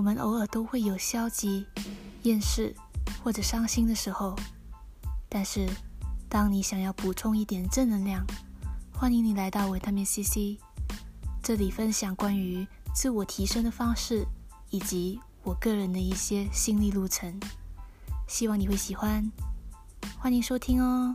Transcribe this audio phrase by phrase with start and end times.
[0.00, 1.66] 我们偶尔都会有消极
[2.22, 2.74] 厌世
[3.22, 4.34] 或者伤心的时候
[5.28, 5.68] 但是
[6.26, 8.24] 当你想要补充一点正能量
[8.94, 10.58] 欢迎你来到维他命 cc
[11.42, 14.24] 这里分享关于自我提升的方式
[14.70, 17.38] 以及我个人的一些心历路程
[18.26, 19.30] 希望你会喜欢
[20.18, 21.14] 欢迎收听哦。